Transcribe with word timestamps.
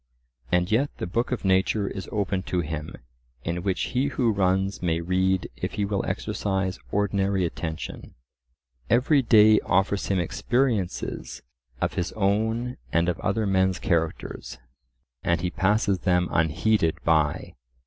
And 0.51 0.71
yet 0.71 0.89
the 0.97 1.05
book 1.05 1.31
of 1.31 1.45
nature 1.45 1.87
is 1.87 2.09
open 2.11 2.41
to 2.49 2.61
him, 2.61 2.95
in 3.43 3.61
which 3.61 3.81
he 3.93 4.07
who 4.07 4.31
runs 4.31 4.81
may 4.81 4.99
read 4.99 5.47
if 5.55 5.73
he 5.73 5.85
will 5.85 6.03
exercise 6.07 6.79
ordinary 6.91 7.45
attention; 7.45 8.15
every 8.89 9.21
day 9.21 9.59
offers 9.59 10.07
him 10.07 10.17
experiences 10.17 11.43
of 11.81 11.93
his 11.93 12.13
own 12.13 12.77
and 12.91 13.09
of 13.09 13.19
other 13.19 13.45
men's 13.45 13.77
characters, 13.77 14.57
and 15.21 15.41
he 15.41 15.51
passes 15.51 15.99
them 15.99 16.27
unheeded 16.31 16.95
by. 17.03 17.53